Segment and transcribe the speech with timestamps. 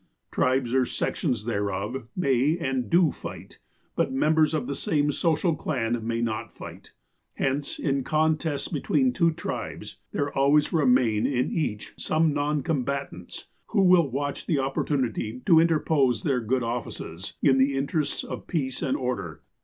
[0.31, 3.59] Tribes, or sections thereof, may, and do fight,
[3.95, 6.93] but members of the same social clan may not fight.
[7.35, 13.83] Hence, in contests between two tribes, there always remain in each some non combatants, who
[13.83, 18.81] will watch the opportunity to interpose their good offices, in the in terests of peace
[18.81, 19.43] and order.